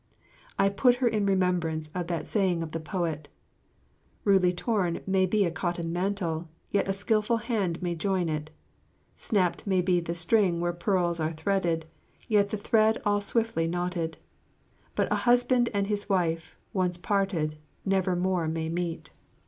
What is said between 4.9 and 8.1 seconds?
may be a cotton mantle, yet a skillful hand may